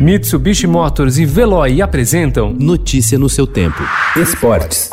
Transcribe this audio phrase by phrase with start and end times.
[0.00, 3.82] Mitsubishi Motors e Veloy apresentam Notícia no seu tempo.
[4.16, 4.88] Esportes.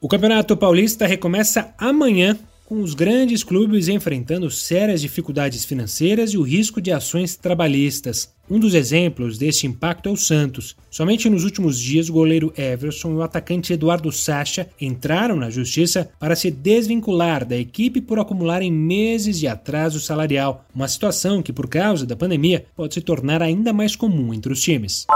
[0.00, 2.38] O Campeonato Paulista recomeça amanhã
[2.74, 8.34] com os grandes clubes enfrentando sérias dificuldades financeiras e o risco de ações trabalhistas.
[8.50, 10.76] Um dos exemplos deste impacto é o Santos.
[10.90, 16.10] Somente nos últimos dias, o goleiro Everson e o atacante Eduardo Sacha entraram na justiça
[16.18, 21.68] para se desvincular da equipe por acumularem meses de atraso salarial, uma situação que, por
[21.68, 25.06] causa da pandemia, pode se tornar ainda mais comum entre os times.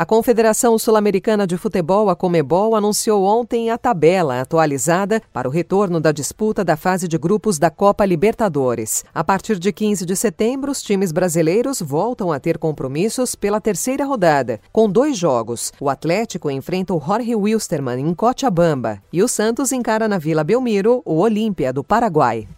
[0.00, 6.00] A Confederação Sul-Americana de Futebol, a Comebol, anunciou ontem a tabela atualizada para o retorno
[6.00, 9.04] da disputa da fase de grupos da Copa Libertadores.
[9.14, 14.06] A partir de 15 de setembro, os times brasileiros voltam a ter compromissos pela terceira
[14.06, 15.70] rodada, com dois jogos.
[15.78, 21.02] O Atlético enfrenta o Jorge Wilstermann em Cochabamba e o Santos encara na Vila Belmiro
[21.04, 22.48] o Olímpia do Paraguai.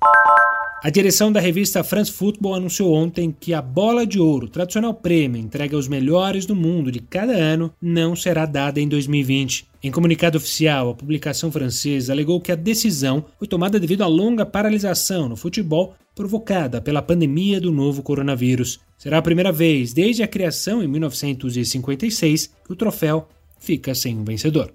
[0.85, 5.41] A direção da revista France Football anunciou ontem que a bola de ouro, tradicional prêmio
[5.41, 9.69] entregue aos melhores do mundo de cada ano, não será dada em 2020.
[9.81, 14.45] Em comunicado oficial, a publicação francesa alegou que a decisão foi tomada devido à longa
[14.45, 18.81] paralisação no futebol provocada pela pandemia do novo coronavírus.
[18.99, 23.29] Será a primeira vez desde a criação em 1956 que o troféu
[23.61, 24.69] fica sem um vencedor.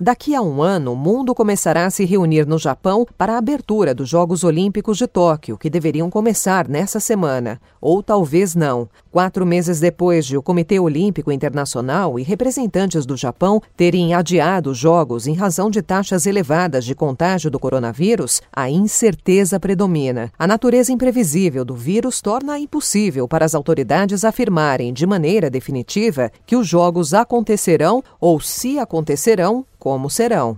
[0.00, 3.94] Daqui a um ano, o mundo começará a se reunir no Japão para a abertura
[3.94, 7.60] dos Jogos Olímpicos de Tóquio, que deveriam começar nessa semana.
[7.80, 8.88] Ou talvez não.
[9.10, 14.78] Quatro meses depois de o Comitê Olímpico Internacional e representantes do Japão terem adiado os
[14.78, 20.32] Jogos em razão de taxas elevadas de contágio do coronavírus, a incerteza predomina.
[20.38, 26.56] A natureza imprevisível do vírus torna impossível para as autoridades afirmarem de maneira definitiva que
[26.56, 30.56] os Jogos acontecerão ou, se acontecerão, como serão.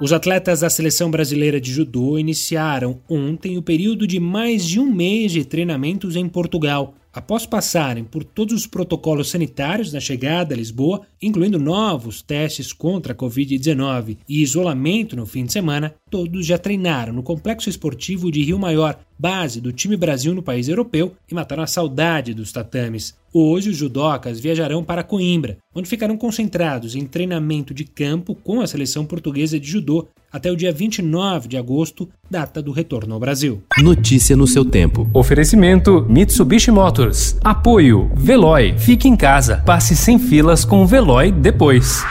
[0.00, 4.86] Os atletas da seleção brasileira de judô iniciaram ontem o período de mais de um
[4.88, 6.94] mês de treinamentos em Portugal.
[7.12, 13.12] Após passarem por todos os protocolos sanitários na chegada a Lisboa, incluindo novos testes contra
[13.12, 18.42] a Covid-19 e isolamento no fim de semana, todos já treinaram no Complexo Esportivo de
[18.42, 23.16] Rio Maior, base do time Brasil no país europeu, e mataram a saudade dos tatames.
[23.32, 28.66] Hoje, os judocas viajarão para Coimbra, onde ficarão concentrados em treinamento de campo com a
[28.66, 33.62] seleção portuguesa de judô até o dia 29 de agosto, data do retorno ao Brasil.
[33.78, 35.08] Notícia no seu tempo.
[35.12, 37.36] Oferecimento Mitsubishi Motors.
[37.42, 38.74] Apoio Veloy.
[38.78, 39.62] Fique em casa.
[39.64, 42.02] Passe sem filas com o Veloy depois.